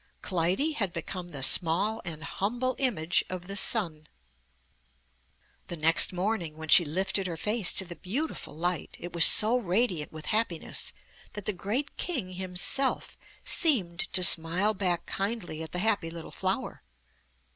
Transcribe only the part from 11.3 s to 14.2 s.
that the great King himself seemed